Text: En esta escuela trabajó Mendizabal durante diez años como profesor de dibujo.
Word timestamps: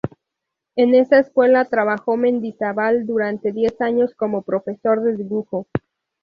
En 0.75 0.95
esta 0.95 1.19
escuela 1.19 1.65
trabajó 1.65 2.17
Mendizabal 2.17 3.05
durante 3.05 3.51
diez 3.51 3.79
años 3.81 4.15
como 4.15 4.41
profesor 4.41 5.03
de 5.03 5.15
dibujo. 5.15 5.67